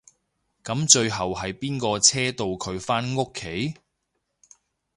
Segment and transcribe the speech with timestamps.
[0.63, 3.75] 噉最後係邊個車到佢返屋企？